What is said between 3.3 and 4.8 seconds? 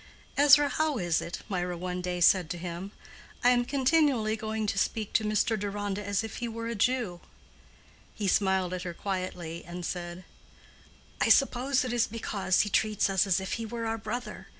am continually going to